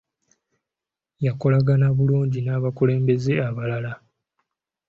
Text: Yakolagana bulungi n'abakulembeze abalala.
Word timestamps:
Yakolagana 1.25 1.87
bulungi 1.97 2.39
n'abakulembeze 2.43 3.33
abalala. 3.47 3.93